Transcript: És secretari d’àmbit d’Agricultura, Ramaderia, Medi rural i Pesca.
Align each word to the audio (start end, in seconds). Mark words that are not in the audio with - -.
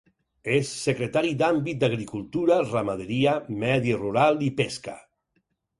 És 0.53 0.69
secretari 0.85 1.33
d’àmbit 1.41 1.81
d’Agricultura, 1.83 2.59
Ramaderia, 2.73 3.39
Medi 3.65 3.97
rural 4.03 4.47
i 4.49 4.53
Pesca. 4.63 4.99